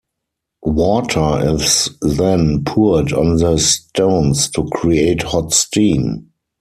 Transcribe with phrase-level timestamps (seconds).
[0.63, 6.31] Water is then poured on the stones to create hot steam.